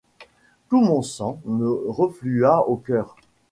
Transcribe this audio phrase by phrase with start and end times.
[0.69, 3.15] Tout mon sang me reflua au cœur.